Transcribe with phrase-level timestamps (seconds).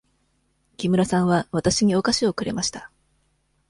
[0.77, 2.89] 木村さんはわたしにお菓子をくれました。